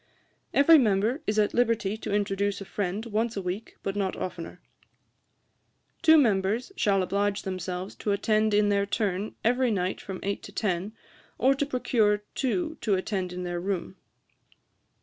[0.51, 4.59] 'Every member is at liberty to introduce a friend once a week, but not oftener.
[6.01, 10.51] 'Two members shall oblige themselves to attend in their turn every night from eight to
[10.51, 10.93] ten,
[11.37, 13.95] or to procure two to attend in their room.